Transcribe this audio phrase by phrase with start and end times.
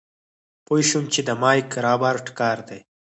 [0.65, 2.79] پوه شوم چې د مايک رابرټ کار دی.